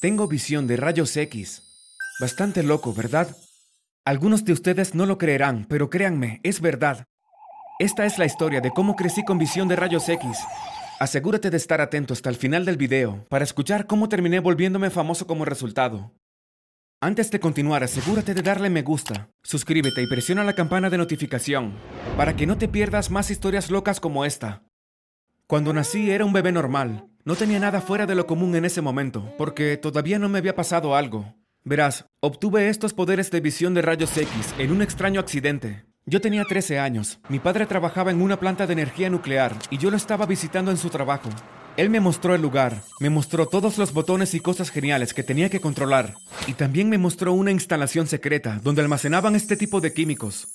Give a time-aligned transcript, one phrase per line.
[0.00, 1.62] Tengo visión de rayos X.
[2.20, 3.34] Bastante loco, ¿verdad?
[4.04, 7.04] Algunos de ustedes no lo creerán, pero créanme, es verdad.
[7.78, 10.38] Esta es la historia de cómo crecí con visión de rayos X.
[11.00, 15.26] Asegúrate de estar atento hasta el final del video para escuchar cómo terminé volviéndome famoso
[15.26, 16.12] como resultado.
[17.00, 21.74] Antes de continuar, asegúrate de darle me gusta, suscríbete y presiona la campana de notificación
[22.16, 24.62] para que no te pierdas más historias locas como esta.
[25.46, 28.82] Cuando nací era un bebé normal, no tenía nada fuera de lo común en ese
[28.82, 31.34] momento, porque todavía no me había pasado algo.
[31.64, 35.86] Verás, obtuve estos poderes de visión de rayos X en un extraño accidente.
[36.04, 39.90] Yo tenía 13 años, mi padre trabajaba en una planta de energía nuclear y yo
[39.90, 41.30] lo estaba visitando en su trabajo.
[41.78, 45.48] Él me mostró el lugar, me mostró todos los botones y cosas geniales que tenía
[45.48, 46.14] que controlar,
[46.46, 50.48] y también me mostró una instalación secreta donde almacenaban este tipo de químicos.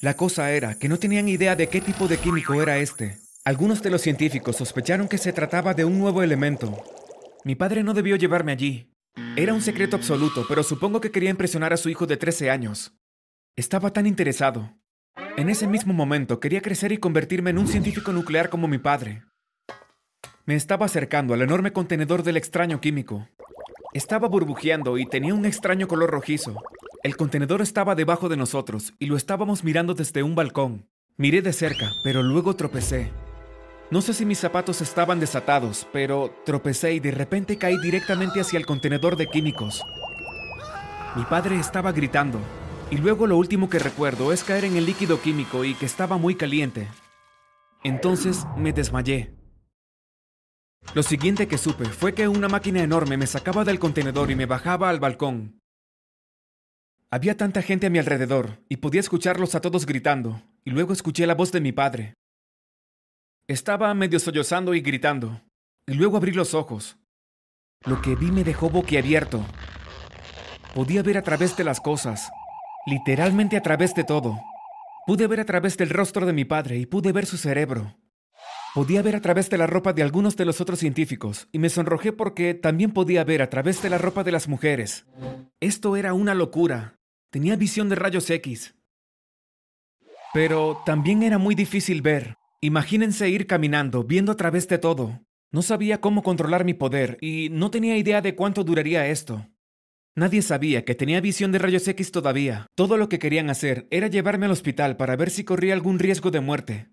[0.00, 3.18] La cosa era que no tenían idea de qué tipo de químico era este.
[3.44, 6.84] Algunos de los científicos sospecharon que se trataba de un nuevo elemento.
[7.44, 8.92] Mi padre no debió llevarme allí,
[9.36, 12.92] era un secreto absoluto, pero supongo que quería impresionar a su hijo de 13 años.
[13.56, 14.74] Estaba tan interesado.
[15.36, 19.22] En ese mismo momento quería crecer y convertirme en un científico nuclear como mi padre.
[20.44, 23.28] Me estaba acercando al enorme contenedor del extraño químico.
[23.92, 26.62] Estaba burbujeando y tenía un extraño color rojizo.
[27.02, 30.88] El contenedor estaba debajo de nosotros y lo estábamos mirando desde un balcón.
[31.16, 33.10] Miré de cerca, pero luego tropecé.
[33.92, 38.58] No sé si mis zapatos estaban desatados, pero tropecé y de repente caí directamente hacia
[38.58, 39.84] el contenedor de químicos.
[41.14, 42.40] Mi padre estaba gritando,
[42.90, 46.16] y luego lo último que recuerdo es caer en el líquido químico y que estaba
[46.16, 46.88] muy caliente.
[47.84, 49.34] Entonces me desmayé.
[50.94, 54.46] Lo siguiente que supe fue que una máquina enorme me sacaba del contenedor y me
[54.46, 55.60] bajaba al balcón.
[57.10, 61.26] Había tanta gente a mi alrededor y podía escucharlos a todos gritando, y luego escuché
[61.26, 62.14] la voz de mi padre.
[63.48, 65.42] Estaba medio sollozando y gritando,
[65.86, 66.96] y luego abrí los ojos.
[67.84, 69.44] Lo que vi me dejó boquiabierto.
[70.74, 72.30] Podía ver a través de las cosas,
[72.86, 74.40] literalmente a través de todo.
[75.06, 77.96] Pude ver a través del rostro de mi padre y pude ver su cerebro.
[78.74, 81.68] Podía ver a través de la ropa de algunos de los otros científicos, y me
[81.68, 85.04] sonrojé porque también podía ver a través de la ropa de las mujeres.
[85.60, 86.94] Esto era una locura.
[87.30, 88.76] Tenía visión de rayos X.
[90.32, 92.36] Pero también era muy difícil ver.
[92.64, 95.20] Imagínense ir caminando, viendo a través de todo.
[95.50, 99.48] No sabía cómo controlar mi poder y no tenía idea de cuánto duraría esto.
[100.14, 102.68] Nadie sabía que tenía visión de rayos X todavía.
[102.76, 106.30] Todo lo que querían hacer era llevarme al hospital para ver si corría algún riesgo
[106.30, 106.88] de muerte.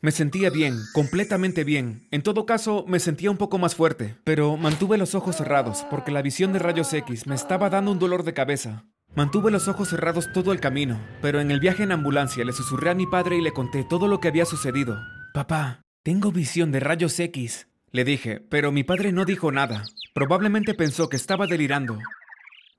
[0.00, 2.08] Me sentía bien, completamente bien.
[2.10, 6.12] En todo caso, me sentía un poco más fuerte, pero mantuve los ojos cerrados porque
[6.12, 8.86] la visión de rayos X me estaba dando un dolor de cabeza.
[9.14, 12.90] Mantuve los ojos cerrados todo el camino, pero en el viaje en ambulancia le susurré
[12.90, 14.98] a mi padre y le conté todo lo que había sucedido.
[15.34, 19.84] Papá, tengo visión de rayos X, le dije, pero mi padre no dijo nada.
[20.14, 21.98] Probablemente pensó que estaba delirando.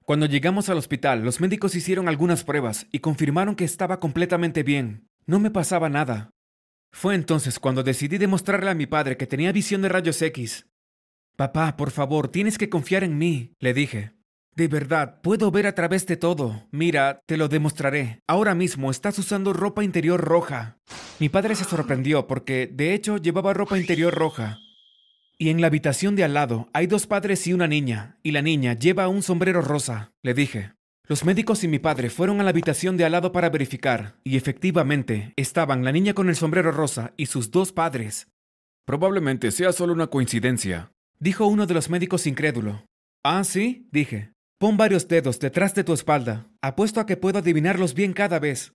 [0.05, 5.07] Cuando llegamos al hospital, los médicos hicieron algunas pruebas y confirmaron que estaba completamente bien.
[5.25, 6.31] No me pasaba nada.
[6.93, 10.65] Fue entonces cuando decidí demostrarle a mi padre que tenía visión de rayos X.
[11.35, 14.13] Papá, por favor, tienes que confiar en mí, le dije.
[14.55, 16.67] De verdad, puedo ver a través de todo.
[16.71, 18.21] Mira, te lo demostraré.
[18.27, 20.77] Ahora mismo estás usando ropa interior roja.
[21.19, 24.57] Mi padre se sorprendió porque, de hecho, llevaba ropa interior roja.
[25.37, 28.41] Y en la habitación de al lado hay dos padres y una niña, y la
[28.41, 30.73] niña lleva un sombrero rosa, le dije.
[31.07, 34.37] Los médicos y mi padre fueron a la habitación de al lado para verificar, y
[34.37, 38.27] efectivamente estaban la niña con el sombrero rosa y sus dos padres.
[38.85, 42.85] Probablemente sea solo una coincidencia, dijo uno de los médicos incrédulo.
[43.23, 44.33] Ah, sí, dije.
[44.61, 46.45] Pon varios dedos detrás de tu espalda.
[46.61, 48.73] Apuesto a que puedo adivinarlos bien cada vez.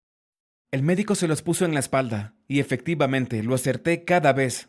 [0.73, 4.69] El médico se los puso en la espalda, y efectivamente lo acerté cada vez.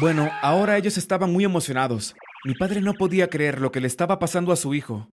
[0.00, 2.16] Bueno, ahora ellos estaban muy emocionados.
[2.42, 5.10] Mi padre no podía creer lo que le estaba pasando a su hijo.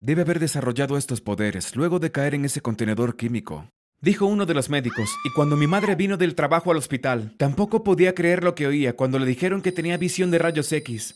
[0.00, 3.70] Debe haber desarrollado estos poderes luego de caer en ese contenedor químico,
[4.00, 7.84] dijo uno de los médicos, y cuando mi madre vino del trabajo al hospital, tampoco
[7.84, 11.14] podía creer lo que oía cuando le dijeron que tenía visión de rayos X.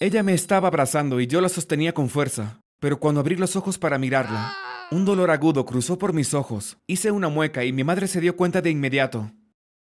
[0.00, 3.78] Ella me estaba abrazando y yo la sostenía con fuerza, pero cuando abrí los ojos
[3.78, 4.54] para mirarla,
[4.90, 6.76] un dolor agudo cruzó por mis ojos.
[6.86, 9.32] Hice una mueca y mi madre se dio cuenta de inmediato.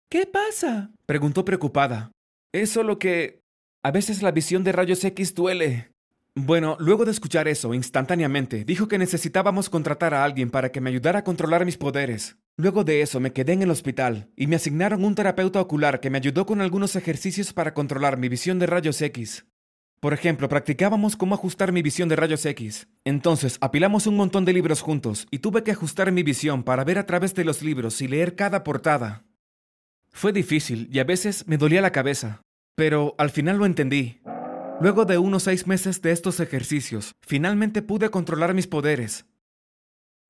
[0.10, 0.90] ¿Qué pasa?
[1.06, 2.14] preguntó preocupada.
[2.54, 3.42] Es solo que...
[3.84, 5.92] A veces la visión de rayos X duele.
[6.34, 10.90] Bueno, luego de escuchar eso, instantáneamente, dijo que necesitábamos contratar a alguien para que me
[10.90, 12.38] ayudara a controlar mis poderes.
[12.56, 16.10] Luego de eso me quedé en el hospital y me asignaron un terapeuta ocular que
[16.10, 19.46] me ayudó con algunos ejercicios para controlar mi visión de rayos X.
[20.00, 22.88] Por ejemplo, practicábamos cómo ajustar mi visión de rayos X.
[23.04, 27.00] Entonces, apilamos un montón de libros juntos y tuve que ajustar mi visión para ver
[27.00, 29.24] a través de los libros y leer cada portada.
[30.12, 32.42] Fue difícil y a veces me dolía la cabeza,
[32.76, 34.22] pero al final lo entendí.
[34.80, 39.26] Luego de unos seis meses de estos ejercicios, finalmente pude controlar mis poderes.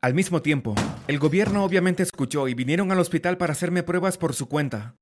[0.01, 0.75] Al mismo tiempo,
[1.07, 4.95] el gobierno obviamente escuchó y vinieron al hospital para hacerme pruebas por su cuenta.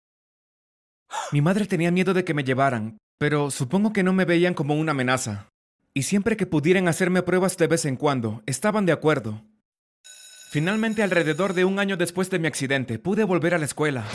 [1.31, 4.75] Mi madre tenía miedo de que me llevaran, pero supongo que no me veían como
[4.75, 5.49] una amenaza.
[5.93, 9.43] Y siempre que pudieran hacerme pruebas de vez en cuando, estaban de acuerdo.
[10.51, 14.05] Finalmente, alrededor de un año después de mi accidente, pude volver a la escuela.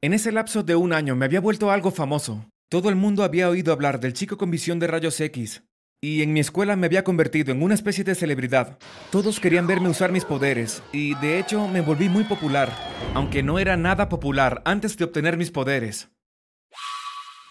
[0.00, 2.46] En ese lapso de un año me había vuelto algo famoso.
[2.68, 5.62] Todo el mundo había oído hablar del chico con visión de rayos X,
[6.00, 8.78] y en mi escuela me había convertido en una especie de celebridad.
[9.10, 12.70] Todos querían verme usar mis poderes, y de hecho me volví muy popular,
[13.14, 16.10] aunque no era nada popular antes de obtener mis poderes.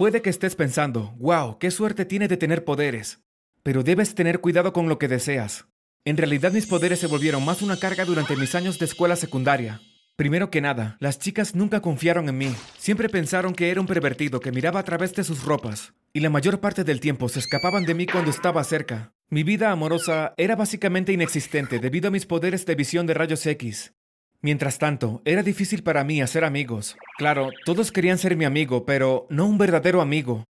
[0.01, 3.19] Puede que estés pensando, wow, qué suerte tiene de tener poderes,
[3.62, 5.68] pero debes tener cuidado con lo que deseas.
[6.06, 9.80] En realidad mis poderes se volvieron más una carga durante mis años de escuela secundaria.
[10.15, 12.56] Primero que nada, las chicas nunca confiaron en mí.
[12.80, 15.94] Siempre pensaron que era un pervertido que miraba a través de sus ropas.
[16.13, 19.13] Y la mayor parte del tiempo se escapaban de mí cuando estaba cerca.
[19.30, 23.94] Mi vida amorosa era básicamente inexistente debido a mis poderes de visión de rayos X.
[24.43, 26.97] Mientras tanto, era difícil para mí hacer amigos.
[27.17, 30.45] Claro, todos querían ser mi amigo, pero no un verdadero amigo.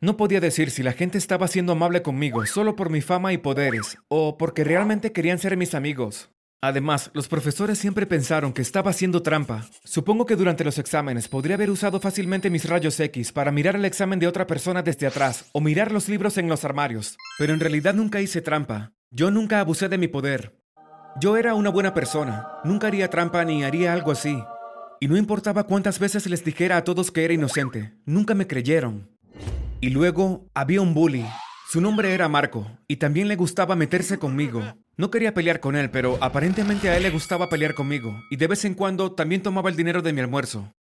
[0.00, 3.38] No podía decir si la gente estaba siendo amable conmigo solo por mi fama y
[3.38, 6.30] poderes, o porque realmente querían ser mis amigos.
[6.62, 9.68] Además, los profesores siempre pensaron que estaba haciendo trampa.
[9.82, 13.84] Supongo que durante los exámenes podría haber usado fácilmente mis rayos X para mirar el
[13.84, 17.18] examen de otra persona desde atrás o mirar los libros en los armarios.
[17.38, 18.92] Pero en realidad nunca hice trampa.
[19.10, 20.63] Yo nunca abusé de mi poder.
[21.20, 24.42] Yo era una buena persona, nunca haría trampa ni haría algo así.
[24.98, 29.08] Y no importaba cuántas veces les dijera a todos que era inocente, nunca me creyeron.
[29.80, 31.24] Y luego había un bully.
[31.70, 34.62] Su nombre era Marco, y también le gustaba meterse conmigo.
[34.96, 38.48] No quería pelear con él, pero aparentemente a él le gustaba pelear conmigo, y de
[38.48, 40.72] vez en cuando también tomaba el dinero de mi almuerzo.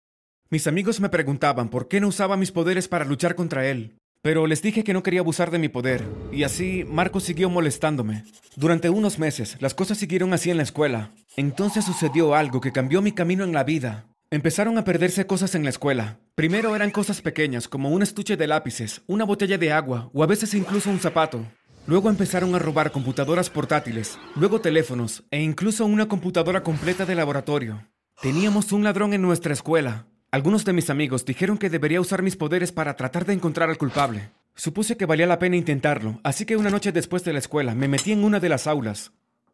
[0.50, 4.48] Mis amigos me preguntaban por qué no usaba mis poderes para luchar contra él, pero
[4.48, 8.24] les dije que no quería abusar de mi poder, y así Marco siguió molestándome.
[8.56, 11.12] Durante unos meses, las cosas siguieron así en la escuela.
[11.36, 14.06] Entonces sucedió algo que cambió mi camino en la vida.
[14.32, 16.20] Empezaron a perderse cosas en la escuela.
[16.36, 20.28] Primero eran cosas pequeñas, como un estuche de lápices, una botella de agua, o a
[20.28, 21.46] veces incluso un zapato.
[21.86, 27.90] Luego empezaron a robar computadoras portátiles, luego teléfonos, e incluso una computadora completa de laboratorio.
[28.22, 32.36] Teníamos un ladrón en nuestra escuela, algunos de mis amigos dijeron que debería usar mis
[32.36, 34.32] poderes para tratar de encontrar al culpable.
[34.56, 37.88] Supuse que valía la pena intentarlo, así que una noche después de la escuela me
[37.88, 39.12] metí en una de las aulas.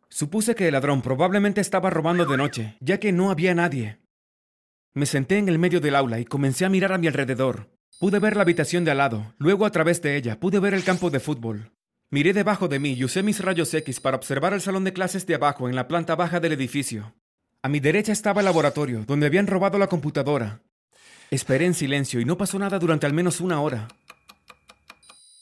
[0.08, 4.00] Supuse que el ladrón probablemente estaba robando de noche, ya que no había nadie.
[4.94, 7.70] Me senté en el medio del aula y comencé a mirar a mi alrededor.
[8.00, 10.86] Pude ver la habitación de al lado, luego a través de ella pude ver el
[10.86, 11.74] campo de fútbol.
[12.10, 15.26] Miré debajo de mí y usé mis rayos X para observar el salón de clases
[15.26, 17.16] de abajo en la planta baja del edificio.
[17.62, 20.62] A mi derecha estaba el laboratorio, donde habían robado la computadora,
[21.32, 23.88] Esperé en silencio y no pasó nada durante al menos una hora.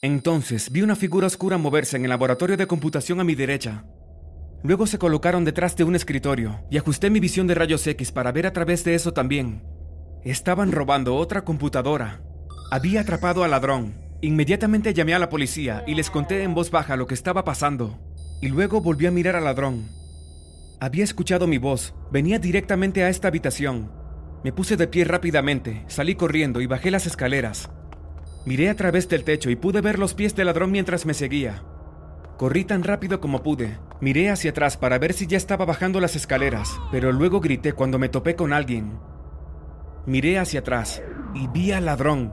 [0.02, 3.84] Entonces vi una figura oscura moverse en el laboratorio de computación a mi derecha.
[4.62, 8.32] Luego se colocaron detrás de un escritorio y ajusté mi visión de rayos X para
[8.32, 9.62] ver a través de eso también.
[10.24, 12.20] Estaban robando otra computadora.
[12.70, 13.94] Había atrapado al ladrón.
[14.20, 17.98] Inmediatamente llamé a la policía y les conté en voz baja lo que estaba pasando.
[18.42, 19.88] Y luego volví a mirar al ladrón.
[20.80, 21.94] Había escuchado mi voz.
[22.12, 23.97] Venía directamente a esta habitación.
[24.44, 27.70] Me puse de pie rápidamente, salí corriendo y bajé las escaleras.
[28.46, 31.64] Miré a través del techo y pude ver los pies del ladrón mientras me seguía.
[32.36, 33.78] Corrí tan rápido como pude.
[34.00, 37.98] Miré hacia atrás para ver si ya estaba bajando las escaleras, pero luego grité cuando
[37.98, 39.00] me topé con alguien.
[40.06, 41.02] Miré hacia atrás
[41.34, 42.32] y vi al ladrón.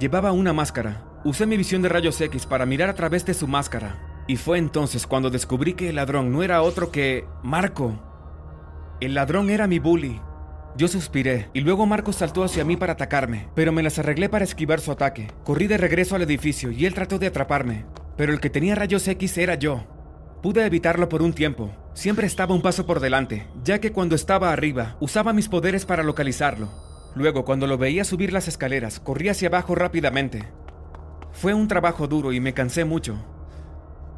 [0.00, 1.04] Llevaba una máscara.
[1.22, 4.24] Usé mi visión de rayos X para mirar a través de su máscara.
[4.26, 8.00] Y fue entonces cuando descubrí que el ladrón no era otro que Marco.
[9.00, 10.20] El ladrón era mi bully,
[10.76, 14.44] yo suspiré, y luego Marcos saltó hacia mí para atacarme, pero me las arreglé para
[14.44, 15.28] esquivar su ataque.
[15.44, 17.84] Corrí de regreso al edificio y él trató de atraparme,
[18.16, 19.84] pero el que tenía rayos X era yo.
[20.42, 21.70] Pude evitarlo por un tiempo.
[21.92, 26.02] Siempre estaba un paso por delante, ya que cuando estaba arriba, usaba mis poderes para
[26.02, 26.70] localizarlo.
[27.14, 30.48] Luego, cuando lo veía subir las escaleras, corrí hacia abajo rápidamente.
[31.32, 33.16] Fue un trabajo duro y me cansé mucho.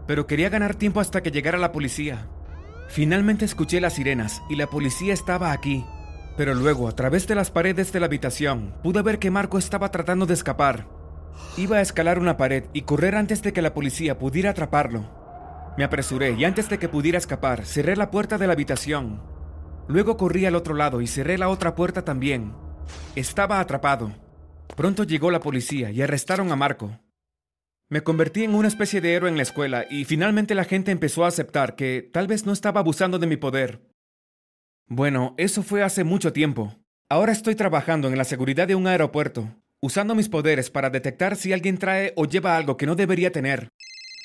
[0.06, 2.28] Pero quería ganar tiempo hasta que llegara la policía.
[2.88, 5.84] Finalmente escuché las sirenas y la policía estaba aquí,
[6.36, 9.90] pero luego, a través de las paredes de la habitación, pude ver que Marco estaba
[9.90, 10.88] tratando de escapar.
[11.56, 15.10] Iba a escalar una pared y correr antes de que la policía pudiera atraparlo.
[15.76, 19.22] Me apresuré y antes de que pudiera escapar, cerré la puerta de la habitación.
[19.88, 22.54] Luego corrí al otro lado y cerré la otra puerta también.
[23.16, 24.12] Estaba atrapado.
[24.76, 26.98] Pronto llegó la policía y arrestaron a Marco.
[27.88, 31.24] Me convertí en una especie de héroe en la escuela y finalmente la gente empezó
[31.24, 33.91] a aceptar que tal vez no estaba abusando de mi poder,
[34.86, 36.74] bueno, eso fue hace mucho tiempo.
[37.08, 39.54] Ahora estoy trabajando en la seguridad de un aeropuerto.
[39.84, 43.68] usando mis poderes para detectar si alguien trae o lleva algo que no debería tener.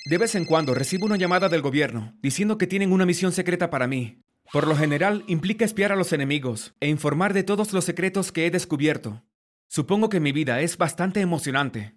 [0.05, 3.69] De vez en cuando recibo una llamada del gobierno diciendo que tienen una misión secreta
[3.69, 4.21] para mí.
[4.53, 8.45] Por lo general implica espiar a los enemigos e informar de todos los secretos que
[8.45, 9.23] he descubierto.
[9.67, 11.96] Supongo que mi vida es bastante emocionante.